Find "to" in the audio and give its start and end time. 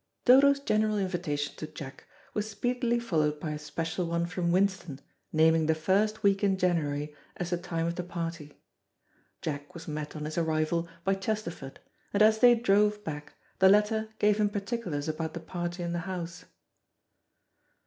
1.57-1.67